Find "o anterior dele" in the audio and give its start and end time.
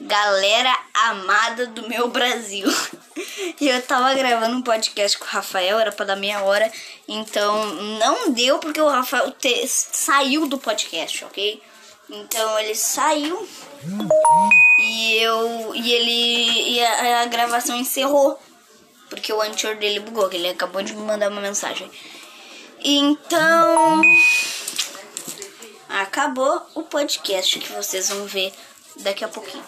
19.32-20.00